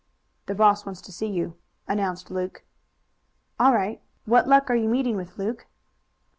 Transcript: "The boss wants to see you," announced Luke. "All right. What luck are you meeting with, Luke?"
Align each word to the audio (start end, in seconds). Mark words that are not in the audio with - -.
"The 0.47 0.55
boss 0.55 0.83
wants 0.83 0.99
to 1.01 1.11
see 1.11 1.27
you," 1.27 1.57
announced 1.87 2.31
Luke. 2.31 2.63
"All 3.59 3.71
right. 3.71 4.01
What 4.25 4.47
luck 4.47 4.67
are 4.71 4.75
you 4.75 4.89
meeting 4.89 5.15
with, 5.15 5.37
Luke?" 5.37 5.67